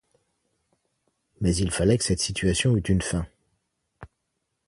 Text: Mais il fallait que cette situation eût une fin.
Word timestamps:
Mais 1.41 1.55
il 1.57 1.69
fallait 1.69 1.99
que 1.99 2.03
cette 2.03 2.21
situation 2.21 2.75
eût 2.75 2.79
une 2.79 3.03
fin. 3.03 3.27